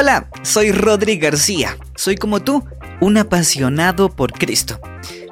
Hola, 0.00 0.30
soy 0.42 0.70
Rodri 0.70 1.16
García. 1.18 1.76
Soy 1.96 2.14
como 2.14 2.40
tú, 2.40 2.64
un 3.00 3.16
apasionado 3.16 4.14
por 4.14 4.30
Cristo. 4.30 4.80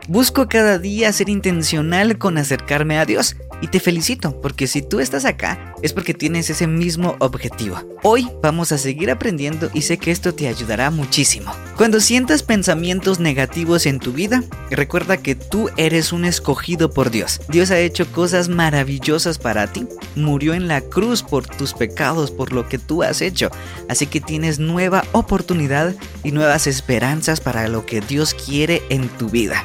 Busco 0.09 0.49
cada 0.49 0.81
día 0.81 1.13
ser 1.13 1.29
intencional 1.29 2.19
con 2.19 2.37
acercarme 2.37 2.99
a 2.99 3.05
Dios 3.05 3.37
y 3.61 3.69
te 3.69 3.81
felicito 3.81 4.41
porque 4.41 4.67
si 4.67 4.83
tú 4.83 5.01
estás 5.01 5.25
acá 5.25 5.75
es 5.83 5.93
porque 5.93 6.15
tienes 6.15 6.51
ese 6.51 6.67
mismo 6.67 7.17
objetivo. 7.19 7.83
Hoy 8.03 8.29
vamos 8.43 8.73
a 8.73 8.79
seguir 8.79 9.11
aprendiendo 9.11 9.71
y 9.73 9.83
sé 9.83 9.99
que 9.99 10.11
esto 10.11 10.35
te 10.35 10.49
ayudará 10.49 10.91
muchísimo. 10.91 11.53
Cuando 11.77 12.01
sientas 12.01 12.43
pensamientos 12.43 13.21
negativos 13.21 13.87
en 13.87 13.99
tu 13.99 14.13
vida, 14.13 14.43
recuerda 14.71 15.19
que 15.19 15.35
tú 15.35 15.71
eres 15.77 16.13
un 16.13 16.25
escogido 16.25 16.91
por 16.91 17.11
Dios. 17.11 17.41
Dios 17.49 17.71
ha 17.71 17.79
hecho 17.79 18.11
cosas 18.13 18.49
maravillosas 18.49 19.39
para 19.39 19.67
ti. 19.67 19.87
Murió 20.15 20.55
en 20.55 20.69
la 20.69 20.81
cruz 20.81 21.23
por 21.23 21.47
tus 21.47 21.75
pecados, 21.75 22.31
por 22.31 22.53
lo 22.53 22.69
que 22.69 22.79
tú 22.79 23.03
has 23.03 23.21
hecho. 23.21 23.51
Así 23.89 24.07
que 24.07 24.21
tienes 24.21 24.59
nueva 24.59 25.05
oportunidad 25.13 25.95
y 26.25 26.33
nuevas 26.33 26.67
esperanzas 26.67 27.41
para 27.41 27.69
lo 27.69 27.85
que 27.85 28.01
Dios 28.01 28.35
quiere 28.35 28.83
en 28.89 29.09
tu 29.09 29.29
vida. 29.29 29.65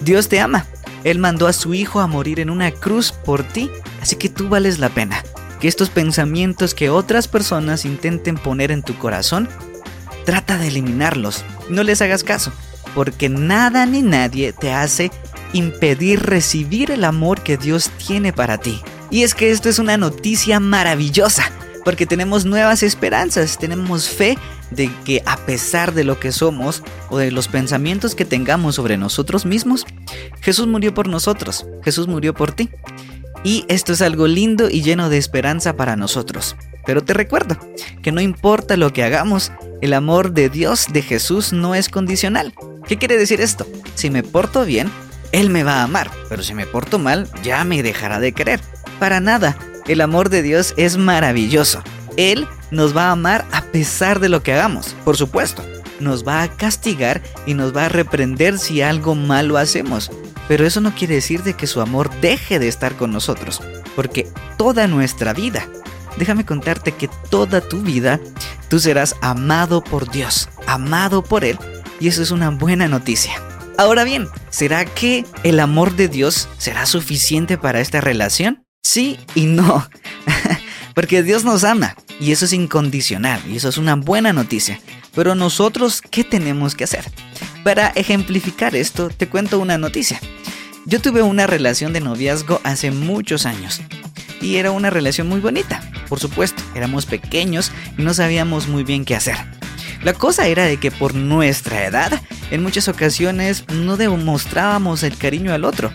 Dios 0.00 0.28
te 0.28 0.40
ama 0.40 0.66
él 1.04 1.18
mandó 1.18 1.46
a 1.46 1.52
su 1.52 1.74
Hijo 1.74 2.00
a 2.00 2.06
morir 2.06 2.40
en 2.40 2.50
una 2.50 2.70
cruz 2.70 3.12
por 3.12 3.42
ti, 3.42 3.70
así 4.00 4.16
que 4.16 4.28
tú 4.28 4.48
vales 4.48 4.78
la 4.78 4.88
pena. 4.88 5.22
Que 5.60 5.68
estos 5.68 5.90
pensamientos 5.90 6.74
que 6.74 6.90
otras 6.90 7.28
personas 7.28 7.84
intenten 7.84 8.36
poner 8.36 8.70
en 8.70 8.82
tu 8.82 8.96
corazón, 8.96 9.48
trata 10.24 10.56
de 10.58 10.68
eliminarlos. 10.68 11.44
No 11.68 11.82
les 11.82 12.00
hagas 12.02 12.24
caso, 12.24 12.52
porque 12.94 13.28
nada 13.28 13.86
ni 13.86 14.02
nadie 14.02 14.52
te 14.52 14.72
hace 14.72 15.10
impedir 15.52 16.20
recibir 16.22 16.90
el 16.90 17.04
amor 17.04 17.42
que 17.42 17.56
Dios 17.56 17.90
tiene 18.06 18.32
para 18.32 18.58
ti. 18.58 18.80
Y 19.10 19.22
es 19.22 19.34
que 19.34 19.50
esto 19.50 19.68
es 19.68 19.78
una 19.78 19.96
noticia 19.96 20.60
maravillosa 20.60 21.50
porque 21.84 22.06
tenemos 22.06 22.44
nuevas 22.44 22.82
esperanzas, 22.82 23.58
tenemos 23.58 24.08
fe 24.08 24.38
de 24.70 24.90
que 25.04 25.22
a 25.26 25.36
pesar 25.38 25.94
de 25.94 26.04
lo 26.04 26.20
que 26.20 26.32
somos 26.32 26.82
o 27.08 27.18
de 27.18 27.30
los 27.30 27.48
pensamientos 27.48 28.14
que 28.14 28.24
tengamos 28.24 28.76
sobre 28.76 28.96
nosotros 28.96 29.46
mismos, 29.46 29.86
Jesús 30.40 30.66
murió 30.66 30.94
por 30.94 31.08
nosotros, 31.08 31.66
Jesús 31.82 32.08
murió 32.08 32.34
por 32.34 32.52
ti. 32.52 32.70
Y 33.42 33.64
esto 33.68 33.92
es 33.94 34.02
algo 34.02 34.26
lindo 34.26 34.68
y 34.68 34.82
lleno 34.82 35.08
de 35.08 35.16
esperanza 35.16 35.74
para 35.74 35.96
nosotros. 35.96 36.56
Pero 36.84 37.02
te 37.02 37.14
recuerdo 37.14 37.56
que 38.02 38.12
no 38.12 38.20
importa 38.20 38.76
lo 38.76 38.92
que 38.92 39.02
hagamos, 39.02 39.52
el 39.80 39.94
amor 39.94 40.32
de 40.32 40.50
Dios, 40.50 40.88
de 40.92 41.02
Jesús, 41.02 41.52
no 41.52 41.74
es 41.74 41.88
condicional. 41.88 42.52
¿Qué 42.86 42.98
quiere 42.98 43.16
decir 43.16 43.40
esto? 43.40 43.66
Si 43.94 44.10
me 44.10 44.22
porto 44.22 44.64
bien, 44.64 44.90
Él 45.32 45.48
me 45.48 45.62
va 45.62 45.76
a 45.76 45.84
amar, 45.84 46.10
pero 46.28 46.42
si 46.42 46.54
me 46.54 46.66
porto 46.66 46.98
mal, 46.98 47.28
ya 47.42 47.64
me 47.64 47.82
dejará 47.82 48.20
de 48.20 48.32
querer. 48.32 48.60
Para 48.98 49.20
nada, 49.20 49.56
el 49.88 50.00
amor 50.00 50.28
de 50.28 50.42
Dios 50.42 50.74
es 50.76 50.96
maravilloso. 50.96 51.82
Él 52.16 52.46
nos 52.70 52.96
va 52.96 53.08
a 53.08 53.12
amar 53.12 53.46
a 53.52 53.62
pesar 53.62 54.20
de 54.20 54.28
lo 54.28 54.42
que 54.42 54.52
hagamos, 54.52 54.94
por 55.04 55.16
supuesto. 55.16 55.62
Nos 56.00 56.26
va 56.26 56.42
a 56.42 56.48
castigar 56.48 57.22
y 57.46 57.54
nos 57.54 57.76
va 57.76 57.86
a 57.86 57.88
reprender 57.88 58.58
si 58.58 58.82
algo 58.82 59.14
malo 59.14 59.58
hacemos. 59.58 60.10
Pero 60.48 60.66
eso 60.66 60.80
no 60.80 60.94
quiere 60.94 61.14
decir 61.14 61.42
de 61.42 61.54
que 61.54 61.66
su 61.66 61.80
amor 61.80 62.10
deje 62.20 62.58
de 62.58 62.66
estar 62.66 62.96
con 62.96 63.12
nosotros, 63.12 63.62
porque 63.94 64.26
toda 64.56 64.88
nuestra 64.88 65.32
vida, 65.32 65.68
déjame 66.16 66.44
contarte 66.44 66.92
que 66.92 67.08
toda 67.30 67.60
tu 67.60 67.82
vida 67.82 68.18
tú 68.68 68.80
serás 68.80 69.14
amado 69.20 69.84
por 69.84 70.10
Dios, 70.10 70.48
amado 70.66 71.22
por 71.22 71.44
Él, 71.44 71.56
y 72.00 72.08
eso 72.08 72.22
es 72.22 72.32
una 72.32 72.50
buena 72.50 72.88
noticia. 72.88 73.32
Ahora 73.78 74.04
bien, 74.04 74.28
¿será 74.50 74.84
que 74.84 75.24
el 75.42 75.60
amor 75.60 75.96
de 75.96 76.08
Dios 76.08 76.48
será 76.58 76.84
suficiente 76.84 77.56
para 77.56 77.80
esta 77.80 78.00
relación? 78.00 78.64
Sí 78.82 79.18
y 79.34 79.46
no. 79.46 79.88
Porque 80.94 81.22
Dios 81.22 81.44
nos 81.44 81.64
ama 81.64 81.96
y 82.18 82.32
eso 82.32 82.44
es 82.44 82.52
incondicional 82.52 83.40
y 83.48 83.56
eso 83.56 83.68
es 83.68 83.78
una 83.78 83.94
buena 83.94 84.32
noticia. 84.32 84.80
Pero 85.14 85.34
nosotros, 85.34 86.02
¿qué 86.02 86.24
tenemos 86.24 86.74
que 86.74 86.84
hacer? 86.84 87.04
Para 87.64 87.88
ejemplificar 87.88 88.74
esto, 88.74 89.10
te 89.10 89.28
cuento 89.28 89.58
una 89.58 89.78
noticia. 89.78 90.20
Yo 90.86 91.00
tuve 91.00 91.22
una 91.22 91.46
relación 91.46 91.92
de 91.92 92.00
noviazgo 92.00 92.60
hace 92.64 92.90
muchos 92.90 93.46
años 93.46 93.80
y 94.40 94.56
era 94.56 94.70
una 94.70 94.90
relación 94.90 95.28
muy 95.28 95.40
bonita. 95.40 95.82
Por 96.08 96.18
supuesto, 96.18 96.62
éramos 96.74 97.06
pequeños 97.06 97.70
y 97.98 98.02
no 98.02 98.14
sabíamos 98.14 98.66
muy 98.66 98.84
bien 98.84 99.04
qué 99.04 99.14
hacer. 99.14 99.36
La 100.02 100.14
cosa 100.14 100.46
era 100.46 100.64
de 100.64 100.78
que 100.78 100.90
por 100.90 101.14
nuestra 101.14 101.84
edad, 101.84 102.20
en 102.50 102.62
muchas 102.62 102.88
ocasiones 102.88 103.64
no 103.68 103.98
demostrábamos 103.98 105.02
el 105.02 105.16
cariño 105.16 105.52
al 105.52 105.64
otro. 105.64 105.92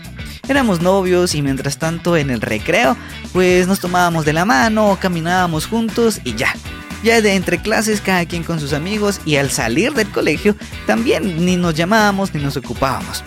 Éramos 0.48 0.80
novios 0.80 1.34
y 1.34 1.42
mientras 1.42 1.78
tanto 1.78 2.16
en 2.16 2.30
el 2.30 2.40
recreo, 2.40 2.96
pues 3.32 3.66
nos 3.66 3.80
tomábamos 3.80 4.24
de 4.24 4.32
la 4.32 4.44
mano, 4.44 4.96
caminábamos 5.00 5.66
juntos 5.66 6.20
y 6.22 6.36
ya. 6.36 6.54
Ya 7.02 7.20
de 7.20 7.34
entre 7.34 7.60
clases 7.60 8.00
cada 8.00 8.24
quien 8.26 8.42
con 8.42 8.60
sus 8.60 8.72
amigos 8.72 9.20
y 9.24 9.36
al 9.36 9.50
salir 9.50 9.92
del 9.92 10.10
colegio 10.10 10.56
también 10.86 11.44
ni 11.44 11.56
nos 11.56 11.74
llamábamos 11.74 12.34
ni 12.34 12.42
nos 12.42 12.56
ocupábamos. 12.56 13.22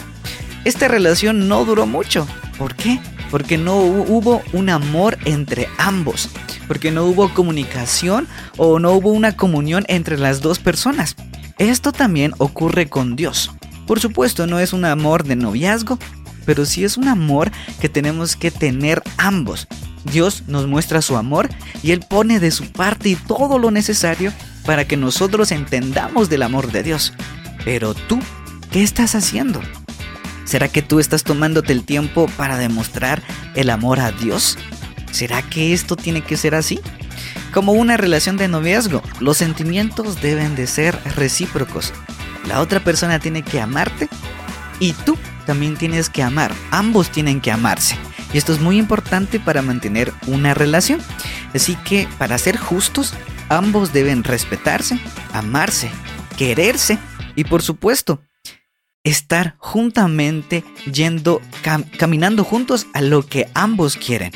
Esta 0.65 0.87
relación 0.87 1.47
no 1.47 1.65
duró 1.65 1.85
mucho. 1.85 2.27
¿Por 2.57 2.75
qué? 2.75 2.99
Porque 3.31 3.57
no 3.57 3.77
hubo 3.77 4.41
un 4.53 4.69
amor 4.69 5.17
entre 5.25 5.69
ambos, 5.77 6.29
porque 6.67 6.91
no 6.91 7.05
hubo 7.05 7.33
comunicación 7.33 8.27
o 8.57 8.79
no 8.79 8.91
hubo 8.91 9.11
una 9.11 9.35
comunión 9.37 9.85
entre 9.87 10.17
las 10.17 10.41
dos 10.41 10.59
personas. 10.59 11.15
Esto 11.57 11.91
también 11.91 12.33
ocurre 12.37 12.89
con 12.89 13.15
Dios. 13.15 13.51
Por 13.85 13.99
supuesto, 13.99 14.47
no 14.47 14.59
es 14.59 14.73
un 14.73 14.85
amor 14.85 15.23
de 15.23 15.35
noviazgo, 15.35 15.99
pero 16.45 16.65
sí 16.65 16.83
es 16.83 16.97
un 16.97 17.07
amor 17.07 17.51
que 17.79 17.89
tenemos 17.89 18.35
que 18.35 18.51
tener 18.51 19.01
ambos. 19.17 19.67
Dios 20.05 20.43
nos 20.47 20.67
muestra 20.67 21.01
su 21.01 21.17
amor 21.17 21.49
y 21.83 21.91
Él 21.91 22.01
pone 22.07 22.39
de 22.39 22.51
su 22.51 22.71
parte 22.71 23.17
todo 23.27 23.59
lo 23.59 23.71
necesario 23.71 24.33
para 24.65 24.85
que 24.85 24.97
nosotros 24.97 25.51
entendamos 25.51 26.29
del 26.29 26.43
amor 26.43 26.71
de 26.71 26.83
Dios. 26.83 27.13
Pero 27.65 27.93
tú, 27.93 28.19
¿qué 28.71 28.83
estás 28.83 29.15
haciendo? 29.15 29.61
¿Será 30.45 30.67
que 30.67 30.81
tú 30.81 30.99
estás 30.99 31.23
tomándote 31.23 31.73
el 31.73 31.83
tiempo 31.83 32.27
para 32.37 32.57
demostrar 32.57 33.21
el 33.55 33.69
amor 33.69 33.99
a 33.99 34.11
Dios? 34.11 34.57
¿Será 35.11 35.41
que 35.41 35.73
esto 35.73 35.95
tiene 35.95 36.21
que 36.21 36.37
ser 36.37 36.55
así? 36.55 36.79
Como 37.53 37.73
una 37.73 37.97
relación 37.97 38.37
de 38.37 38.47
noviazgo, 38.47 39.01
los 39.19 39.37
sentimientos 39.37 40.21
deben 40.21 40.55
de 40.55 40.67
ser 40.67 40.97
recíprocos. 41.15 41.93
La 42.47 42.61
otra 42.61 42.79
persona 42.79 43.19
tiene 43.19 43.43
que 43.43 43.59
amarte 43.59 44.07
y 44.79 44.93
tú 44.93 45.17
también 45.45 45.77
tienes 45.77 46.09
que 46.09 46.23
amar. 46.23 46.53
Ambos 46.71 47.11
tienen 47.11 47.41
que 47.41 47.51
amarse. 47.51 47.95
Y 48.33 48.37
esto 48.37 48.53
es 48.53 48.59
muy 48.59 48.77
importante 48.77 49.39
para 49.39 49.61
mantener 49.61 50.13
una 50.27 50.53
relación. 50.53 51.01
Así 51.53 51.75
que, 51.77 52.07
para 52.17 52.37
ser 52.37 52.57
justos, 52.57 53.13
ambos 53.49 53.91
deben 53.91 54.23
respetarse, 54.23 54.99
amarse, 55.33 55.89
quererse 56.37 56.99
y, 57.35 57.43
por 57.45 57.63
supuesto, 57.63 58.21
estar 59.03 59.55
juntamente 59.57 60.63
yendo, 60.91 61.41
caminando 61.97 62.43
juntos 62.43 62.87
a 62.93 63.01
lo 63.01 63.25
que 63.25 63.49
ambos 63.53 63.97
quieren. 63.97 64.31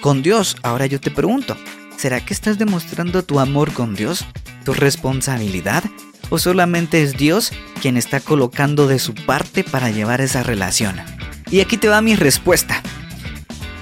Con 0.00 0.22
Dios, 0.22 0.56
ahora 0.62 0.86
yo 0.86 1.00
te 1.00 1.10
pregunto, 1.10 1.56
¿será 1.96 2.24
que 2.24 2.34
estás 2.34 2.58
demostrando 2.58 3.24
tu 3.24 3.40
amor 3.40 3.72
con 3.72 3.94
Dios? 3.94 4.24
¿Tu 4.64 4.74
responsabilidad? 4.74 5.82
¿O 6.30 6.38
solamente 6.38 7.02
es 7.02 7.16
Dios 7.16 7.52
quien 7.80 7.96
está 7.96 8.20
colocando 8.20 8.86
de 8.86 8.98
su 8.98 9.14
parte 9.14 9.64
para 9.64 9.90
llevar 9.90 10.20
esa 10.20 10.42
relación? 10.42 10.96
Y 11.50 11.60
aquí 11.60 11.76
te 11.76 11.88
va 11.88 12.00
mi 12.00 12.16
respuesta. 12.16 12.82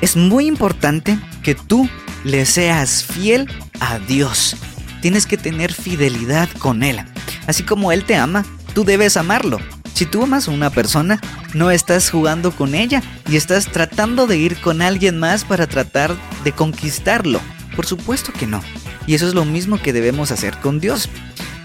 Es 0.02 0.16
muy 0.16 0.46
importante 0.46 1.16
que 1.44 1.54
tú 1.54 1.88
le 2.24 2.44
seas 2.44 3.04
fiel 3.04 3.48
a 3.78 4.00
Dios. 4.00 4.56
Tienes 5.00 5.26
que 5.26 5.36
tener 5.36 5.72
fidelidad 5.72 6.48
con 6.58 6.82
Él. 6.82 6.98
Así 7.46 7.62
como 7.62 7.92
Él 7.92 8.04
te 8.04 8.16
ama, 8.16 8.44
tú 8.74 8.84
debes 8.84 9.16
amarlo. 9.16 9.60
Si 9.94 10.04
tú 10.04 10.24
amas 10.24 10.48
a 10.48 10.50
una 10.50 10.70
persona, 10.70 11.20
no 11.54 11.70
estás 11.70 12.10
jugando 12.10 12.50
con 12.50 12.74
ella 12.74 13.00
y 13.28 13.36
estás 13.36 13.66
tratando 13.66 14.26
de 14.26 14.38
ir 14.38 14.60
con 14.60 14.82
alguien 14.82 15.20
más 15.20 15.44
para 15.44 15.68
tratar 15.68 16.16
de 16.42 16.50
conquistarlo. 16.50 17.40
Por 17.76 17.86
supuesto 17.86 18.32
que 18.32 18.48
no. 18.48 18.60
Y 19.06 19.14
eso 19.14 19.28
es 19.28 19.34
lo 19.34 19.44
mismo 19.44 19.80
que 19.80 19.92
debemos 19.92 20.32
hacer 20.32 20.58
con 20.58 20.80
Dios. 20.80 21.08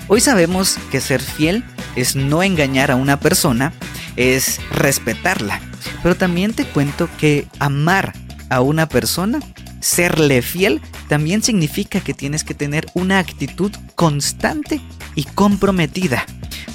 Hoy 0.08 0.22
sabemos 0.22 0.78
que 0.92 1.02
ser 1.02 1.24
fiel 1.24 1.64
es 1.96 2.16
no 2.16 2.44
engañar 2.44 2.92
a 2.92 2.98
una 2.98 3.20
persona, 3.20 3.74
es 4.16 4.60
respetarla. 4.70 5.60
Pero 6.04 6.16
también 6.16 6.54
te 6.54 6.66
cuento 6.66 7.10
que 7.18 7.48
amar 7.58 8.14
a 8.50 8.62
una 8.62 8.88
persona, 8.88 9.40
serle 9.80 10.42
fiel, 10.42 10.82
también 11.08 11.44
significa 11.44 12.00
que 12.00 12.14
tienes 12.14 12.44
que 12.44 12.54
tener 12.54 12.88
una 12.94 13.20
actitud 13.20 13.72
constante 13.96 14.82
y 15.16 15.24
comprometida. 15.24 16.26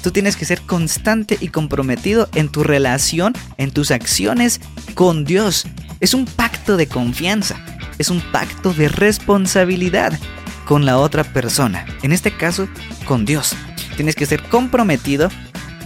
Tú 0.01 0.11
tienes 0.11 0.35
que 0.35 0.45
ser 0.45 0.61
constante 0.61 1.37
y 1.39 1.47
comprometido 1.47 2.27
en 2.35 2.49
tu 2.49 2.63
relación, 2.63 3.33
en 3.57 3.71
tus 3.71 3.91
acciones 3.91 4.59
con 4.95 5.23
Dios. 5.23 5.65
Es 6.01 6.13
un 6.13 6.25
pacto 6.25 6.75
de 6.75 6.87
confianza, 6.87 7.55
es 7.97 8.09
un 8.09 8.19
pacto 8.31 8.73
de 8.73 8.89
responsabilidad 8.89 10.19
con 10.65 10.85
la 10.85 10.97
otra 10.97 11.23
persona, 11.23 11.85
en 12.01 12.11
este 12.11 12.31
caso 12.35 12.67
con 13.05 13.25
Dios. 13.25 13.55
Tienes 13.95 14.15
que 14.15 14.25
ser 14.25 14.43
comprometido 14.43 15.29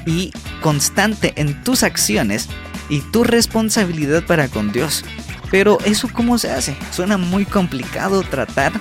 y 0.05 0.31
constante 0.61 1.33
en 1.35 1.63
tus 1.63 1.83
acciones 1.83 2.47
y 2.89 3.01
tu 3.01 3.23
responsabilidad 3.23 4.25
para 4.25 4.47
con 4.47 4.71
Dios. 4.71 5.03
Pero 5.51 5.77
eso 5.85 6.09
cómo 6.11 6.37
se 6.37 6.51
hace? 6.51 6.77
Suena 6.91 7.17
muy 7.17 7.45
complicado 7.45 8.21
tratar 8.23 8.73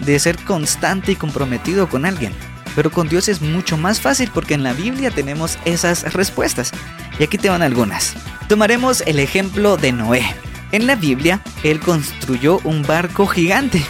de 0.00 0.18
ser 0.18 0.36
constante 0.38 1.12
y 1.12 1.16
comprometido 1.16 1.88
con 1.88 2.04
alguien. 2.04 2.32
pero 2.74 2.90
con 2.90 3.08
Dios 3.08 3.28
es 3.28 3.40
mucho 3.40 3.76
más 3.76 4.00
fácil 4.00 4.30
porque 4.34 4.54
en 4.54 4.64
la 4.64 4.72
Biblia 4.72 5.12
tenemos 5.12 5.58
esas 5.64 6.12
respuestas. 6.12 6.72
Y 7.20 7.22
aquí 7.22 7.38
te 7.38 7.48
van 7.48 7.62
algunas. 7.62 8.14
Tomaremos 8.48 9.02
el 9.06 9.20
ejemplo 9.20 9.76
de 9.76 9.92
Noé. 9.92 10.24
En 10.72 10.88
la 10.88 10.96
Biblia, 10.96 11.40
él 11.62 11.78
construyó 11.78 12.58
un 12.64 12.82
barco 12.82 13.28
gigante, 13.28 13.80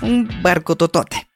un 0.00 0.28
barco 0.42 0.74
totote. 0.74 1.28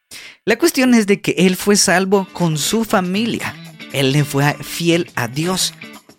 La 0.44 0.58
cuestión 0.58 0.94
es 0.94 1.06
de 1.06 1.20
que 1.20 1.36
él 1.38 1.54
fue 1.54 1.76
salvo 1.76 2.26
con 2.32 2.58
su 2.58 2.84
familia. 2.84 3.54
Él 3.92 4.10
le 4.10 4.24
fue 4.24 4.54
fiel 4.54 5.08
a 5.14 5.28
Dios. 5.28 5.74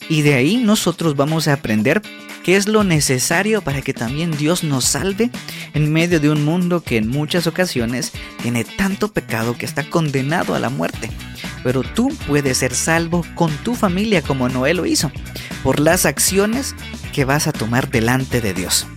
Y 0.08 0.22
de 0.22 0.36
ahí 0.36 0.56
nosotros 0.56 1.18
vamos 1.18 1.50
a 1.50 1.54
aprender 1.54 2.02
qué 2.48 2.56
es 2.56 2.70
lo 2.70 2.86
necesario 2.86 3.62
para 3.62 3.82
que 3.82 3.94
también 3.94 4.32
Dios 4.32 4.64
nos 4.64 4.86
salve 4.86 5.32
en 5.74 5.92
medio 5.92 6.22
de 6.22 6.30
un 6.30 6.46
mundo 6.46 6.82
que 6.82 6.96
en 6.96 7.10
muchas 7.10 7.46
ocasiones 7.46 8.14
tiene 8.42 8.64
tanto 8.64 9.12
pecado 9.12 9.58
que 9.58 9.66
está 9.66 9.84
condenado 9.90 10.56
a 10.56 10.60
la 10.60 10.70
muerte. 10.70 11.10
Pero 11.62 11.84
tú 11.84 12.08
puedes 12.26 12.60
ser 12.60 12.74
salvo 12.74 13.26
con 13.36 13.52
tu 13.66 13.76
familia 13.76 14.22
como 14.22 14.48
Noé 14.48 14.74
lo 14.74 14.86
hizo, 14.86 15.12
por 15.62 15.82
las 15.82 16.06
acciones 16.06 16.74
que 17.12 17.26
vas 17.26 17.48
a 17.48 17.52
tomar 17.52 17.90
delante 17.90 18.40
de 18.40 18.54
Dios. 18.54 18.88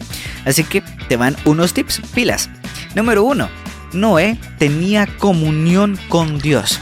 Así 0.45 0.63
que 0.63 0.85
te 1.09 1.17
van 1.17 1.37
unos 1.45 1.75
tips, 1.75 2.03
pilas. 2.15 2.51
Número 2.95 3.25
uno, 3.25 3.49
Noé 3.93 4.39
tenía 4.61 5.09
comunión 5.19 5.99
con 6.09 6.39
Dios. 6.39 6.79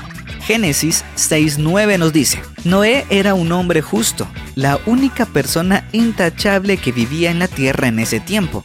Génesis 0.49 1.05
6.9 1.17 1.99
nos 1.99 2.15
dice, 2.15 2.41
Noé 2.65 3.05
era 3.11 3.35
un 3.35 3.53
hombre 3.53 3.83
justo, 3.83 4.27
la 4.55 4.81
única 4.87 5.27
persona 5.27 5.87
intachable 5.93 6.79
que 6.79 6.91
vivía 6.91 7.31
en 7.31 7.39
la 7.39 7.49
tierra 7.49 7.89
en 7.89 7.99
ese 7.99 8.19
tiempo, 8.19 8.65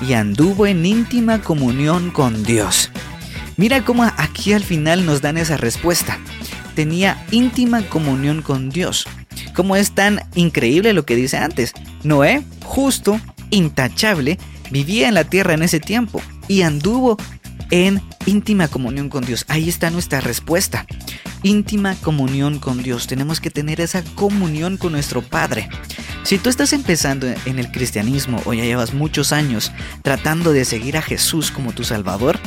y 0.00 0.12
anduvo 0.12 0.64
en 0.64 0.86
íntima 0.86 1.40
comunión 1.40 2.12
con 2.12 2.44
Dios. 2.44 2.92
Mira 3.56 3.84
cómo 3.84 4.04
aquí 4.04 4.52
al 4.52 4.62
final 4.62 5.04
nos 5.06 5.22
dan 5.22 5.36
esa 5.36 5.56
respuesta. 5.56 6.20
Tenía 6.76 7.26
íntima 7.32 7.82
comunión 7.82 8.40
con 8.40 8.70
Dios. 8.70 9.04
Cómo 9.56 9.74
es 9.74 9.90
tan 9.90 10.20
increíble 10.36 10.92
lo 10.92 11.04
que 11.04 11.16
dice 11.16 11.36
antes. 11.36 11.72
Noé, 12.04 12.44
justo, 12.64 13.20
intachable, 13.50 14.38
vivía 14.70 15.08
en 15.08 15.14
la 15.14 15.24
tierra 15.24 15.54
en 15.54 15.64
ese 15.64 15.80
tiempo 15.80 16.22
y 16.46 16.62
anduvo 16.62 17.16
en 17.70 18.02
íntima 18.26 18.68
comunión 18.68 19.08
con 19.08 19.24
Dios. 19.24 19.44
Ahí 19.48 19.68
está 19.68 19.90
nuestra 19.90 20.20
respuesta. 20.20 20.86
Íntima 21.42 21.94
comunión 21.96 22.58
con 22.58 22.82
Dios. 22.82 23.06
Tenemos 23.06 23.40
que 23.40 23.50
tener 23.50 23.80
esa 23.80 24.02
comunión 24.14 24.76
con 24.76 24.92
nuestro 24.92 25.22
Padre. 25.22 25.68
Si 26.22 26.38
tú 26.38 26.48
estás 26.48 26.72
empezando 26.72 27.26
en 27.44 27.58
el 27.58 27.70
cristianismo 27.70 28.40
o 28.46 28.54
ya 28.54 28.64
llevas 28.64 28.94
muchos 28.94 29.30
años 29.30 29.72
tratando 30.02 30.52
de 30.52 30.64
seguir 30.64 30.96
a 30.96 31.02
Jesús 31.02 31.50
como 31.50 31.72
tu 31.72 31.84
Salvador, 31.84 32.38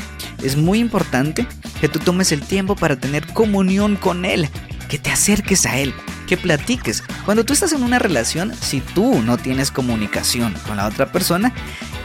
es 0.44 0.56
muy 0.58 0.80
importante 0.80 1.46
que 1.80 1.88
tú 1.88 2.00
tomes 2.00 2.32
el 2.32 2.42
tiempo 2.42 2.76
para 2.76 2.96
tener 2.96 3.28
comunión 3.28 3.96
con 3.96 4.26
Él, 4.26 4.50
que 4.90 4.98
te 4.98 5.12
acerques 5.12 5.68
a 5.68 5.78
Él, 5.78 5.94
que 6.28 6.38
platiques. 6.38 7.04
Cuando 7.26 7.46
tú 7.46 7.54
estás 7.54 7.72
en 7.72 7.84
una 7.84 8.00
relación, 8.00 8.52
si 8.60 8.82
tú 8.82 9.22
no 9.22 9.38
tienes 9.38 9.70
comunicación 9.70 10.56
con 10.66 10.78
la 10.78 10.88
otra 10.88 11.12
persona, 11.12 11.54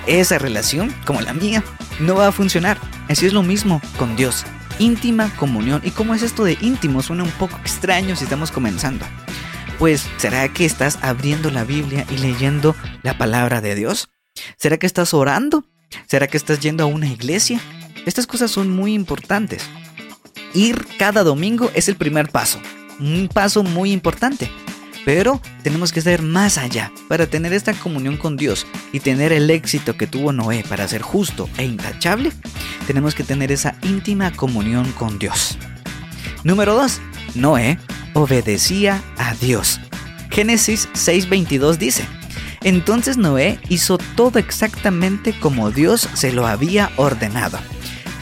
esa 0.06 0.38
relación, 0.38 0.94
como 1.04 1.20
la 1.20 1.32
mía, 1.32 1.62
no 2.00 2.16
va 2.16 2.28
a 2.28 2.32
funcionar. 2.32 2.78
Así 3.08 3.26
es 3.26 3.32
lo 3.32 3.42
mismo 3.42 3.80
con 3.98 4.16
Dios. 4.16 4.44
Íntima 4.78 5.30
comunión. 5.36 5.80
¿Y 5.84 5.90
cómo 5.90 6.14
es 6.14 6.22
esto 6.22 6.44
de 6.44 6.58
íntimo? 6.60 7.02
Suena 7.02 7.24
un 7.24 7.30
poco 7.32 7.56
extraño 7.58 8.16
si 8.16 8.24
estamos 8.24 8.50
comenzando. 8.50 9.04
Pues, 9.78 10.06
¿será 10.16 10.48
que 10.48 10.64
estás 10.64 10.98
abriendo 11.02 11.50
la 11.50 11.64
Biblia 11.64 12.06
y 12.10 12.18
leyendo 12.18 12.74
la 13.02 13.18
palabra 13.18 13.60
de 13.60 13.74
Dios? 13.74 14.08
¿Será 14.56 14.78
que 14.78 14.86
estás 14.86 15.14
orando? 15.14 15.64
¿Será 16.06 16.26
que 16.26 16.36
estás 16.36 16.60
yendo 16.60 16.84
a 16.84 16.86
una 16.86 17.06
iglesia? 17.06 17.60
Estas 18.06 18.26
cosas 18.26 18.50
son 18.50 18.70
muy 18.70 18.94
importantes. 18.94 19.62
Ir 20.54 20.86
cada 20.98 21.22
domingo 21.22 21.70
es 21.74 21.88
el 21.88 21.96
primer 21.96 22.30
paso. 22.30 22.60
Un 22.98 23.28
paso 23.32 23.62
muy 23.62 23.92
importante. 23.92 24.50
Pero 25.04 25.40
tenemos 25.62 25.92
que 25.92 26.00
ser 26.00 26.22
más 26.22 26.58
allá 26.58 26.92
para 27.08 27.26
tener 27.26 27.52
esta 27.52 27.72
comunión 27.74 28.16
con 28.16 28.36
Dios 28.36 28.66
y 28.92 29.00
tener 29.00 29.32
el 29.32 29.50
éxito 29.50 29.96
que 29.96 30.06
tuvo 30.06 30.32
Noé 30.32 30.64
para 30.68 30.86
ser 30.86 31.02
justo 31.02 31.48
e 31.56 31.64
intachable. 31.64 32.32
Tenemos 32.86 33.14
que 33.14 33.24
tener 33.24 33.50
esa 33.50 33.74
íntima 33.82 34.32
comunión 34.32 34.92
con 34.92 35.18
Dios. 35.18 35.58
Número 36.44 36.74
2. 36.74 37.00
Noé 37.34 37.78
obedecía 38.14 39.02
a 39.16 39.34
Dios. 39.34 39.80
Génesis 40.30 40.88
6:22 40.94 41.78
dice, 41.78 42.04
Entonces 42.62 43.16
Noé 43.16 43.58
hizo 43.68 43.98
todo 43.98 44.38
exactamente 44.38 45.38
como 45.38 45.70
Dios 45.70 46.08
se 46.14 46.32
lo 46.32 46.46
había 46.46 46.90
ordenado. 46.96 47.58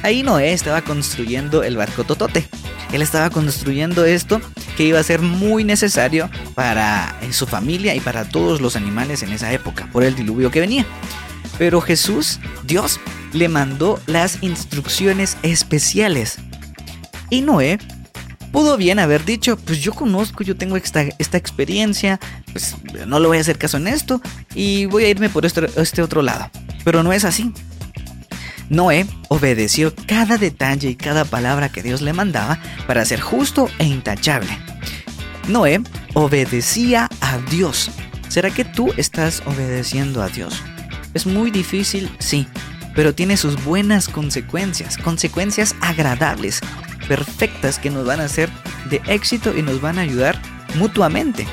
Ahí 0.03 0.23
Noé 0.23 0.53
estaba 0.53 0.83
construyendo 0.83 1.63
el 1.63 1.77
barco 1.77 2.05
Totote. 2.05 2.49
Él 2.93 3.03
estaba 3.03 3.31
construyendo 3.31 4.05
esto 4.05 4.41
que 4.77 4.85
iba 4.85 4.99
a 4.99 5.03
ser 5.03 5.21
muy 5.21 5.65
necesario 5.65 6.29
para 6.55 7.17
su 7.31 7.47
familia 7.47 7.95
y 7.95 8.01
para 8.01 8.29
todos 8.29 8.61
los 8.61 8.77
animales 8.77 9.23
en 9.23 9.33
esa 9.33 9.53
época, 9.53 9.89
por 9.93 10.03
el 10.03 10.15
diluvio 10.15 10.51
que 10.51 10.61
venía. 10.61 10.85
Pero 11.59 11.81
Jesús, 11.81 12.41
Dios, 12.65 12.99
le 13.33 13.49
mandó 13.49 14.01
las 14.07 14.43
instrucciones 14.43 15.37
especiales. 15.43 16.39
Y 17.29 17.43
Noé 17.43 17.79
pudo 18.51 18.77
bien 18.77 18.99
haber 18.99 19.25
dicho, 19.25 19.57
pues 19.57 19.81
yo 19.81 19.93
conozco, 19.93 20.43
yo 20.43 20.57
tengo 20.57 20.77
esta, 20.77 21.03
esta 21.19 21.37
experiencia, 21.37 22.19
pues 22.53 22.75
no 23.07 23.21
le 23.21 23.29
voy 23.29 23.39
a 23.39 23.41
hacer 23.41 23.59
caso 23.59 23.77
en 23.77 23.87
esto 23.87 24.21
y 24.55 24.87
voy 24.87 25.05
a 25.05 25.09
irme 25.09 25.29
por 25.29 25.47
este, 25.47 25.69
este 25.77 26.03
otro 26.03 26.23
lado. 26.23 26.51
Pero 26.85 27.03
no 27.03 27.13
es 27.13 27.25
así. 27.25 27.53
Noé 28.71 29.05
obedeció 29.29 29.93
cada 30.07 30.39
detalle 30.39 30.91
y 30.91 30.95
cada 30.95 31.25
palabra 31.25 31.71
que 31.71 31.83
Dios 31.83 32.03
le 32.03 32.13
mandaba 32.13 32.61
para 32.87 33.05
ser 33.05 33.21
justo 33.21 33.69
e 33.81 33.85
intachable. 33.85 34.57
Noé 35.49 35.83
obedecía 36.15 37.09
a 37.21 37.39
Dios. 37.51 37.91
¿Será 38.29 38.51
que 38.51 38.65
tú 38.65 38.93
estás 38.97 39.43
obedeciendo 39.45 40.23
a 40.23 40.29
Dios? 40.29 40.63
Es 41.15 41.27
muy 41.27 41.51
difícil, 41.51 42.09
sí, 42.21 42.47
pero 42.95 43.13
tiene 43.13 43.37
sus 43.37 43.63
buenas 43.65 44.09
consecuencias, 44.09 44.97
consecuencias 44.99 45.75
agradables, 45.81 46.61
perfectas 47.09 47.81
que 47.81 47.91
nos 47.91 48.07
van 48.07 48.21
a 48.21 48.27
hacer 48.27 48.49
de 48.89 49.03
éxito 49.09 49.53
y 49.57 49.63
nos 49.63 49.81
van 49.81 49.99
a 49.99 50.03
ayudar 50.03 50.41
mutuamente. 50.77 51.45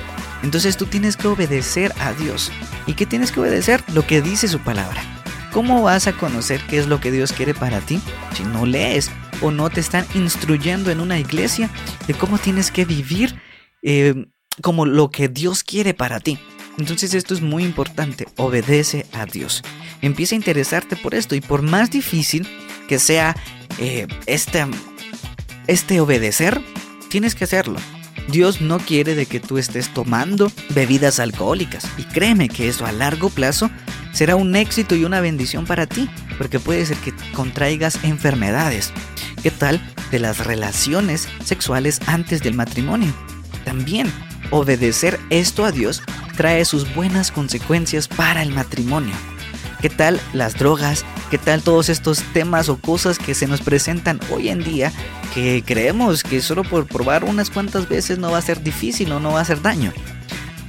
Entonces 0.43 0.77
tú 0.77 0.85
tienes 0.85 1.17
que 1.17 1.29
obedecer 1.29 1.91
a 1.99 2.13
Dios. 2.13 2.51
¿Y 2.85 2.93
qué 2.93 3.07
tienes 3.07 3.31
que 3.31 3.39
obedecer? 3.39 3.83
Lo 3.95 4.05
que 4.05 4.21
dice 4.21 4.47
su 4.47 4.59
palabra. 4.59 5.16
¿Cómo 5.51 5.81
vas 5.81 6.07
a 6.07 6.13
conocer 6.13 6.61
qué 6.69 6.77
es 6.77 6.88
lo 6.88 6.99
que 6.99 7.11
Dios 7.11 7.33
quiere 7.33 7.53
para 7.53 7.79
ti 7.81 7.99
si 8.35 8.44
no 8.44 8.65
lees 8.65 9.11
o 9.41 9.51
no 9.51 9.69
te 9.69 9.79
están 9.79 10.05
instruyendo 10.13 10.91
en 10.91 10.99
una 10.99 11.19
iglesia 11.19 11.69
de 12.07 12.13
cómo 12.13 12.38
tienes 12.38 12.71
que 12.71 12.85
vivir 12.85 13.39
eh, 13.81 14.27
como 14.62 14.86
lo 14.86 15.10
que 15.10 15.29
Dios 15.29 15.63
quiere 15.63 15.93
para 15.93 16.19
ti? 16.19 16.39
Entonces 16.77 17.13
esto 17.13 17.33
es 17.33 17.41
muy 17.41 17.63
importante, 17.63 18.27
obedece 18.36 19.07
a 19.13 19.25
Dios. 19.25 19.63
Empieza 20.01 20.36
a 20.36 20.38
interesarte 20.38 20.95
por 20.95 21.15
esto 21.15 21.36
y 21.36 21.41
por 21.41 21.63
más 21.63 21.89
difícil 21.89 22.48
que 22.88 23.00
sea 23.00 23.36
eh, 23.79 24.07
este, 24.27 24.65
este 25.65 26.00
obedecer, 26.00 26.62
tienes 27.10 27.33
que 27.33 27.45
hacerlo. 27.45 27.79
Dios 28.27 28.62
no 28.62 28.79
quiere 28.79 29.15
de 29.15 29.25
que 29.25 29.39
tú 29.39 29.57
estés 29.57 29.93
tomando 29.93 30.51
bebidas 30.69 31.19
alcohólicas 31.19 31.88
y 31.98 32.03
créeme 32.03 32.50
que 32.50 32.67
eso 32.67 32.86
a 32.86 32.91
largo 32.91 33.29
plazo 33.29 33.72
será 34.17 34.36
un 34.36 34.55
éxito 34.55 34.95
y 34.95 35.05
una 35.05 35.21
bendición 35.21 35.67
para 35.67 35.86
ti, 35.86 36.09
porque 36.39 36.59
puede 36.59 36.83
ser 36.88 36.97
que 36.97 37.13
contraigas 37.36 38.03
enfermedades. 38.03 38.91
¿Qué 39.43 39.51
tal 39.51 39.79
de 40.09 40.17
las 40.17 40.43
relaciones 40.43 41.27
sexuales 41.45 42.00
antes 42.07 42.41
del 42.41 42.55
matrimonio? 42.55 43.13
También 43.63 44.12
obedecer 44.50 45.19
esto 45.29 45.65
a 45.65 45.71
Dios 45.71 46.01
trae 46.36 46.65
sus 46.65 46.95
buenas 46.95 47.31
consecuencias 47.31 48.07
para 48.07 48.41
el 48.41 48.51
matrimonio. 48.51 49.13
¿Qué 49.81 49.91
tal 49.91 50.19
las 50.33 50.55
drogas? 50.55 51.05
¿Qué 51.29 51.38
tal 51.38 51.62
todos 51.62 51.89
estos 51.89 52.24
temas 52.33 52.69
o 52.69 52.77
cosas 52.81 53.19
que 53.19 53.36
se 53.36 53.45
nos 53.45 53.62
presentan 53.62 54.19
hoy 54.31 54.50
en 54.50 54.63
día 54.63 54.91
que 55.36 55.62
creemos 55.63 56.24
que 56.24 56.41
solo 56.41 56.63
por 56.63 56.88
probar 56.88 57.24
unas 57.24 57.51
cuantas 57.51 57.88
veces 57.88 58.17
no 58.17 58.31
va 58.31 58.39
a 58.39 58.41
ser 58.41 58.63
difícil 58.63 59.12
o 59.12 59.19
no 59.19 59.33
va 59.33 59.39
a 59.39 59.41
hacer 59.43 59.62
daño? 59.62 59.93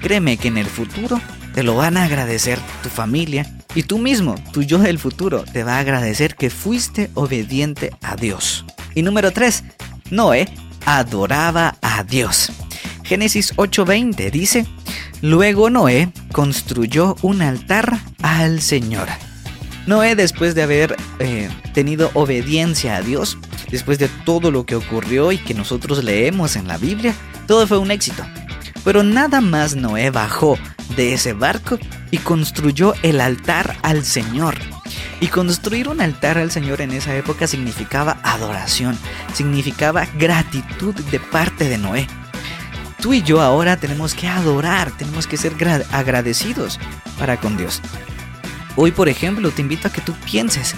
Créeme 0.02 0.37
que 0.37 0.49
en 0.49 0.59
el 0.59 0.67
futuro 0.67 1.19
te 1.59 1.65
lo 1.65 1.75
van 1.75 1.97
a 1.97 2.05
agradecer 2.05 2.57
tu 2.85 2.88
familia 2.88 3.45
y 3.75 3.83
tú 3.83 3.99
mismo, 3.99 4.37
tu 4.53 4.62
yo 4.62 4.79
del 4.79 5.00
futuro, 5.00 5.43
te 5.43 5.65
va 5.65 5.75
a 5.75 5.81
agradecer 5.81 6.37
que 6.37 6.50
fuiste 6.50 7.11
obediente 7.15 7.91
a 8.00 8.15
Dios. 8.15 8.65
Y 8.95 9.03
número 9.03 9.33
3, 9.33 9.65
Noé 10.12 10.49
adoraba 10.87 11.75
a 11.83 12.05
Dios. 12.05 12.53
Génesis 13.03 13.57
8:20 13.57 14.31
dice, 14.31 14.67
Luego 15.21 15.69
Noé 15.69 16.12
construyó 16.31 17.17
un 17.23 17.43
altar 17.43 17.99
al 18.23 18.62
Señor. 18.62 19.09
Noé, 19.88 20.15
después 20.15 20.55
de 20.55 20.62
haber 20.62 20.95
eh, 21.19 21.50
tenido 21.75 22.12
obediencia 22.15 22.95
a 22.95 23.03
Dios, 23.03 23.37
después 23.69 23.99
de 23.99 24.07
todo 24.25 24.53
lo 24.53 24.65
que 24.65 24.77
ocurrió 24.77 25.33
y 25.33 25.38
que 25.38 25.55
nosotros 25.55 26.05
leemos 26.05 26.55
en 26.55 26.69
la 26.69 26.79
Biblia, 26.79 27.17
todo 27.49 27.67
fue 27.67 27.79
un 27.79 27.91
éxito. 27.91 28.25
Pero 28.85 29.03
nada 29.03 29.41
más 29.41 29.75
Noé 29.75 30.11
bajó 30.11 30.57
de 30.97 31.14
ese 31.14 31.33
barco 31.33 31.78
y 32.11 32.18
construyó 32.18 32.95
el 33.02 33.21
altar 33.21 33.76
al 33.83 34.04
Señor. 34.04 34.57
Y 35.21 35.28
construir 35.28 35.88
un 35.88 36.00
altar 36.00 36.38
al 36.38 36.50
Señor 36.50 36.80
en 36.80 36.92
esa 36.92 37.14
época 37.16 37.47
significaba 37.47 38.18
adoración, 38.23 38.97
significaba 39.35 40.07
gratitud 40.18 40.95
de 40.95 41.18
parte 41.18 41.68
de 41.68 41.78
Noé. 41.78 42.07
Tú 43.00 43.12
y 43.12 43.23
yo 43.23 43.40
ahora 43.40 43.76
tenemos 43.76 44.14
que 44.14 44.28
adorar, 44.28 44.90
tenemos 44.97 45.26
que 45.26 45.37
ser 45.37 45.54
agradecidos 45.92 46.78
para 47.18 47.38
con 47.38 47.57
Dios. 47.57 47.80
Hoy, 48.76 48.92
por 48.92 49.09
ejemplo, 49.09 49.50
te 49.50 49.62
invito 49.62 49.88
a 49.88 49.92
que 49.92 50.00
tú 50.00 50.14
pienses, 50.25 50.75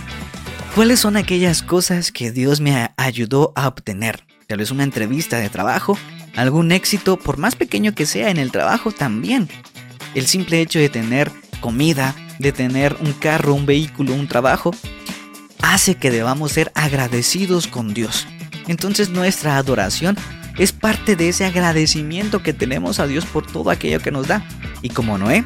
¿cuáles 0.75 1.01
son 1.01 1.17
aquellas 1.17 1.63
cosas 1.63 2.13
que 2.13 2.31
Dios 2.31 2.61
me 2.61 2.91
ayudó 2.97 3.53
a 3.57 3.69
obtener? 3.69 4.25
Tal 4.47 4.59
vez 4.59 4.71
una 4.71 4.85
entrevista 4.85 5.39
de 5.39 5.51
trabajo, 5.51 5.99
algún 6.37 6.73
éxito, 6.73 7.19
por 7.19 7.39
más 7.39 7.57
pequeño 7.57 7.95
que 7.95 8.07
sea 8.07 8.31
en 8.31 8.39
el 8.39 8.53
trabajo 8.53 8.91
también. 8.91 9.49
El 10.15 10.27
simple 10.27 10.61
hecho 10.61 10.79
de 10.79 10.89
tener 10.89 11.31
comida, 11.61 12.15
de 12.39 12.53
tener 12.53 12.97
un 13.01 13.13
carro, 13.13 13.55
un 13.55 13.67
vehículo, 13.67 14.15
un 14.15 14.29
trabajo, 14.29 14.73
hace 15.63 15.95
que 15.95 16.11
debamos 16.11 16.53
ser 16.53 16.73
agradecidos 16.75 17.67
con 17.67 17.95
Dios. 17.95 18.27
Entonces 18.67 19.11
nuestra 19.11 19.57
adoración 19.57 20.17
es 20.59 20.73
parte 20.73 21.17
de 21.17 21.29
ese 21.29 21.45
agradecimiento 21.45 22.43
que 22.43 22.53
tenemos 22.53 22.99
a 22.99 23.07
Dios 23.07 23.25
por 23.25 23.47
todo 23.47 23.71
aquello 23.71 24.01
que 24.01 24.11
nos 24.11 24.27
da. 24.27 24.47
Y 24.83 24.91
como 24.91 25.19
Noé 25.19 25.45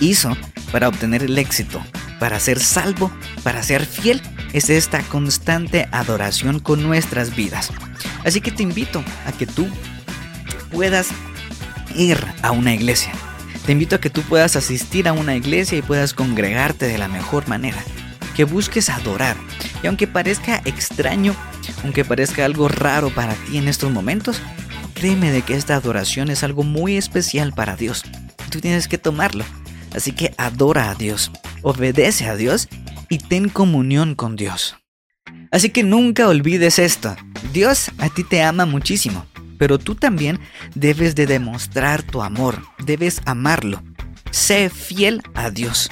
hizo 0.00 0.36
para 0.72 0.88
obtener 0.88 1.22
el 1.22 1.38
éxito, 1.38 1.82
para 2.18 2.40
ser 2.40 2.60
salvo, 2.60 3.10
para 3.42 3.62
ser 3.62 3.84
fiel, 3.86 4.22
es 4.52 4.70
esta 4.70 5.02
constante 5.02 5.88
adoración 5.90 6.60
con 6.60 6.82
nuestras 6.82 7.34
vidas. 7.34 7.70
Así 8.24 8.40
que 8.40 8.50
te 8.50 8.62
invito 8.62 9.04
a 9.26 9.32
que 9.32 9.46
tú 9.46 9.66
puedas 10.70 11.08
ir 11.94 12.18
a 12.42 12.50
una 12.50 12.74
iglesia, 12.74 13.12
te 13.64 13.72
invito 13.72 13.96
a 13.96 14.00
que 14.00 14.10
tú 14.10 14.22
puedas 14.22 14.56
asistir 14.56 15.08
a 15.08 15.14
una 15.14 15.36
iglesia 15.36 15.78
y 15.78 15.82
puedas 15.82 16.12
congregarte 16.12 16.86
de 16.86 16.98
la 16.98 17.08
mejor 17.08 17.48
manera. 17.48 17.82
Que 18.36 18.44
busques 18.44 18.90
adorar. 18.90 19.36
Y 19.82 19.86
aunque 19.86 20.06
parezca 20.06 20.60
extraño, 20.64 21.34
aunque 21.82 22.04
parezca 22.04 22.44
algo 22.44 22.68
raro 22.68 23.10
para 23.10 23.34
ti 23.34 23.58
en 23.58 23.68
estos 23.68 23.90
momentos, 23.90 24.40
créeme 24.94 25.30
de 25.30 25.42
que 25.42 25.54
esta 25.54 25.76
adoración 25.76 26.30
es 26.30 26.42
algo 26.42 26.62
muy 26.62 26.96
especial 26.96 27.52
para 27.54 27.76
Dios. 27.76 28.02
Tú 28.50 28.60
tienes 28.60 28.86
que 28.86 28.98
tomarlo. 28.98 29.44
Así 29.94 30.12
que 30.12 30.34
adora 30.36 30.90
a 30.90 30.94
Dios, 30.94 31.30
obedece 31.62 32.26
a 32.26 32.36
Dios 32.36 32.68
y 33.08 33.18
ten 33.18 33.48
comunión 33.48 34.14
con 34.14 34.36
Dios. 34.36 34.76
Así 35.52 35.70
que 35.70 35.84
nunca 35.84 36.28
olvides 36.28 36.80
esto. 36.80 37.16
Dios 37.52 37.92
a 37.98 38.08
ti 38.10 38.24
te 38.24 38.42
ama 38.42 38.66
muchísimo 38.66 39.24
pero 39.58 39.78
tú 39.78 39.94
también 39.94 40.40
debes 40.74 41.14
de 41.14 41.26
demostrar 41.26 42.02
tu 42.02 42.22
amor, 42.22 42.62
debes 42.84 43.20
amarlo. 43.24 43.82
Sé 44.30 44.70
fiel 44.70 45.22
a 45.34 45.50
Dios, 45.50 45.90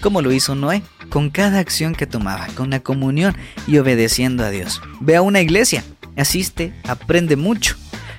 como 0.00 0.22
lo 0.22 0.32
hizo 0.32 0.54
Noé, 0.54 0.82
con 1.10 1.30
cada 1.30 1.58
acción 1.58 1.94
que 1.94 2.06
tomaba, 2.06 2.46
con 2.54 2.70
la 2.70 2.80
comunión 2.80 3.36
y 3.66 3.78
obedeciendo 3.78 4.44
a 4.44 4.50
Dios. 4.50 4.80
Ve 5.00 5.16
a 5.16 5.22
una 5.22 5.40
iglesia, 5.40 5.84
asiste, 6.16 6.72
aprende 6.84 7.36
mucho, 7.36 7.76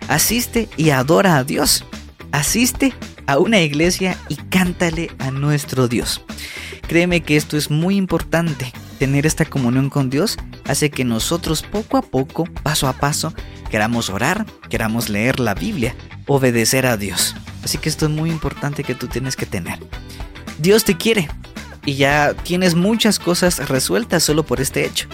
asiste 0.07 0.69
y 0.77 0.91
adora 0.91 1.37
a 1.37 1.43
Dios. 1.43 1.85
Asiste 2.31 2.93
a 3.27 3.37
una 3.37 3.61
iglesia 3.61 4.17
y 4.27 4.35
cántale 4.35 5.11
a 5.19 5.29
nuestro 5.29 5.87
Dios. 5.87 6.23
Créeme 6.87 7.21
que 7.21 7.37
esto 7.37 7.57
es 7.57 7.69
muy 7.69 7.95
importante. 7.95 8.73
Tener 8.99 9.25
esta 9.25 9.45
comunión 9.45 9.89
con 9.89 10.09
Dios 10.09 10.37
hace 10.65 10.89
que 10.89 11.03
nosotros 11.03 11.63
poco 11.63 11.97
a 11.97 12.01
poco, 12.01 12.45
paso 12.63 12.87
a 12.87 12.93
paso, 12.93 13.33
queramos 13.69 14.09
orar, 14.09 14.45
queramos 14.69 15.09
leer 15.09 15.39
la 15.39 15.53
Biblia, 15.53 15.95
obedecer 16.27 16.85
a 16.85 16.97
Dios. 16.97 17.35
Así 17.63 17.77
que 17.77 17.89
esto 17.89 18.05
es 18.05 18.11
muy 18.11 18.29
importante 18.29 18.83
que 18.83 18.95
tú 18.95 19.07
tienes 19.07 19.35
que 19.35 19.45
tener. 19.45 19.79
Dios 20.59 20.83
te 20.83 20.95
quiere 20.95 21.29
y 21.85 21.95
ya 21.95 22.33
tienes 22.33 22.75
muchas 22.75 23.19
cosas 23.19 23.67
resueltas 23.69 24.23
solo 24.23 24.43
por 24.43 24.61
este 24.61 24.85
hecho. 24.85 25.07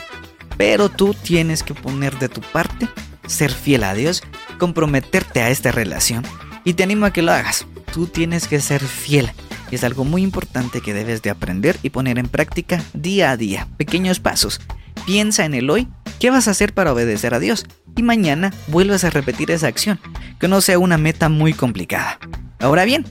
Pero 0.57 0.89
tú 0.89 1.13
tienes 1.13 1.63
que 1.63 1.73
poner 1.73 2.19
de 2.19 2.27
tu 2.27 2.41
parte, 2.41 2.89
ser 3.27 3.51
fiel 3.51 3.83
a 3.83 3.93
Dios, 3.93 4.23
comprometerte 4.57 5.41
a 5.41 5.49
esta 5.49 5.71
relación. 5.71 6.23
Y 6.65 6.73
te 6.73 6.83
animo 6.83 7.05
a 7.05 7.13
que 7.13 7.21
lo 7.21 7.31
hagas. 7.31 7.65
Tú 7.93 8.07
tienes 8.07 8.47
que 8.47 8.59
ser 8.59 8.81
fiel. 8.81 9.31
Es 9.71 9.83
algo 9.83 10.05
muy 10.05 10.23
importante 10.23 10.81
que 10.81 10.93
debes 10.93 11.21
de 11.21 11.29
aprender 11.29 11.77
y 11.83 11.89
poner 11.89 12.19
en 12.19 12.27
práctica 12.27 12.83
día 12.93 13.31
a 13.31 13.37
día. 13.37 13.67
Pequeños 13.77 14.19
pasos. 14.19 14.61
Piensa 15.05 15.45
en 15.45 15.53
el 15.53 15.69
hoy. 15.69 15.87
¿Qué 16.19 16.29
vas 16.29 16.47
a 16.47 16.51
hacer 16.51 16.73
para 16.73 16.91
obedecer 16.91 17.33
a 17.33 17.39
Dios? 17.39 17.65
y 17.99 18.03
mañana 18.03 18.53
vuelves 18.67 19.03
a 19.03 19.09
repetir 19.09 19.51
esa 19.51 19.67
acción, 19.67 19.99
que 20.39 20.47
no 20.47 20.61
sea 20.61 20.79
una 20.79 20.97
meta 20.97 21.29
muy 21.29 21.53
complicada. 21.53 22.19
Ahora 22.59 22.85
bien, 22.85 23.05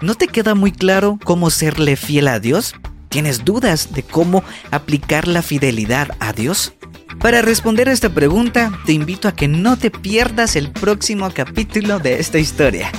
¿no 0.00 0.14
te 0.14 0.28
queda 0.28 0.54
muy 0.54 0.72
claro 0.72 1.18
cómo 1.24 1.50
serle 1.50 1.96
fiel 1.96 2.28
a 2.28 2.40
Dios? 2.40 2.74
¿Tienes 3.08 3.44
dudas 3.44 3.92
de 3.92 4.02
cómo 4.02 4.42
aplicar 4.70 5.28
la 5.28 5.42
fidelidad 5.42 6.10
a 6.20 6.32
Dios? 6.32 6.74
Para 7.20 7.42
responder 7.42 7.88
a 7.88 7.92
esta 7.92 8.08
pregunta, 8.08 8.72
te 8.86 8.92
invito 8.92 9.28
a 9.28 9.34
que 9.34 9.48
no 9.48 9.76
te 9.76 9.90
pierdas 9.90 10.56
el 10.56 10.70
próximo 10.70 11.30
capítulo 11.32 11.98
de 11.98 12.20
esta 12.20 12.38
historia. 12.38 12.90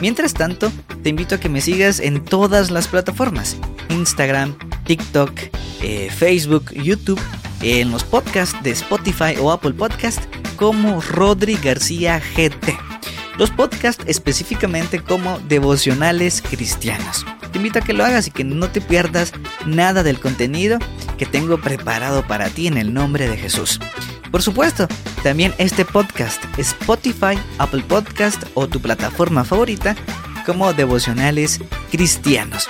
Mientras 0.00 0.34
tanto, 0.34 0.72
te 1.04 1.10
invito 1.10 1.34
a 1.34 1.38
que 1.38 1.50
me 1.50 1.60
sigas 1.60 2.00
en 2.00 2.24
todas 2.24 2.70
las 2.70 2.88
plataformas, 2.88 3.58
Instagram, 3.90 4.56
TikTok, 4.86 5.32
eh, 5.82 6.10
Facebook, 6.10 6.72
YouTube, 6.72 7.20
en 7.60 7.90
los 7.90 8.02
podcasts 8.04 8.56
de 8.62 8.70
Spotify 8.70 9.36
o 9.38 9.52
Apple 9.52 9.74
Podcast 9.74 10.18
como 10.56 11.02
Rodri 11.02 11.56
García 11.62 12.22
GT. 12.34 12.74
Los 13.36 13.50
podcasts 13.50 14.02
específicamente 14.06 14.98
como 14.98 15.38
devocionales 15.40 16.40
cristianos. 16.40 17.26
Te 17.52 17.58
invito 17.58 17.80
a 17.80 17.82
que 17.82 17.92
lo 17.92 18.02
hagas 18.02 18.26
y 18.28 18.30
que 18.30 18.44
no 18.44 18.70
te 18.70 18.80
pierdas 18.80 19.34
nada 19.66 20.04
del 20.04 20.18
contenido 20.18 20.78
que 21.18 21.26
tengo 21.26 21.60
preparado 21.60 22.26
para 22.26 22.48
ti 22.48 22.66
en 22.66 22.78
el 22.78 22.94
nombre 22.94 23.28
de 23.28 23.36
Jesús. 23.36 23.78
Por 24.30 24.40
supuesto, 24.42 24.88
también 25.22 25.52
este 25.58 25.84
podcast, 25.84 26.42
Spotify, 26.56 27.38
Apple 27.58 27.84
Podcast 27.86 28.42
o 28.54 28.66
tu 28.68 28.80
plataforma 28.80 29.44
favorita 29.44 29.94
como 30.44 30.72
devocionales 30.72 31.60
cristianos. 31.90 32.68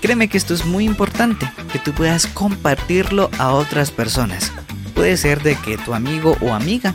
Créeme 0.00 0.28
que 0.28 0.36
esto 0.36 0.52
es 0.52 0.66
muy 0.66 0.84
importante, 0.84 1.50
que 1.72 1.78
tú 1.78 1.92
puedas 1.92 2.26
compartirlo 2.26 3.30
a 3.38 3.52
otras 3.52 3.90
personas. 3.90 4.52
Puede 4.94 5.16
ser 5.16 5.42
de 5.42 5.56
que 5.56 5.78
tu 5.78 5.94
amigo 5.94 6.36
o 6.40 6.52
amiga 6.52 6.94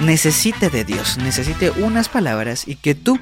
necesite 0.00 0.70
de 0.70 0.84
Dios, 0.84 1.18
necesite 1.18 1.70
unas 1.70 2.08
palabras 2.08 2.66
y 2.66 2.76
que 2.76 2.94
tú 2.94 3.18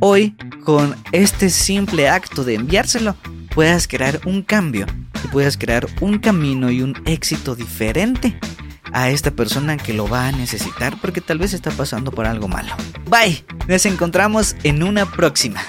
hoy 0.00 0.36
con 0.64 0.96
este 1.12 1.50
simple 1.50 2.08
acto 2.08 2.44
de 2.44 2.54
enviárselo 2.54 3.16
puedas 3.54 3.88
crear 3.88 4.20
un 4.26 4.42
cambio 4.42 4.86
y 5.24 5.28
puedas 5.28 5.56
crear 5.56 5.86
un 6.00 6.18
camino 6.18 6.70
y 6.70 6.82
un 6.82 6.94
éxito 7.06 7.54
diferente 7.54 8.38
a 8.96 9.10
esta 9.10 9.30
persona 9.30 9.76
que 9.76 9.92
lo 9.92 10.08
va 10.08 10.26
a 10.26 10.32
necesitar 10.32 10.98
porque 11.02 11.20
tal 11.20 11.38
vez 11.38 11.52
está 11.52 11.70
pasando 11.70 12.10
por 12.12 12.24
algo 12.24 12.48
malo. 12.48 12.74
Bye, 13.10 13.44
nos 13.68 13.84
encontramos 13.84 14.56
en 14.62 14.82
una 14.82 15.04
próxima. 15.04 15.60